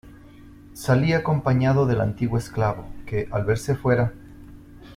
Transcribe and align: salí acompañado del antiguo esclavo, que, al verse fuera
salí 0.73 1.13
acompañado 1.13 1.85
del 1.85 2.01
antiguo 2.01 2.39
esclavo, 2.39 2.87
que, 3.05 3.27
al 3.29 3.45
verse 3.45 3.75
fuera 3.75 4.11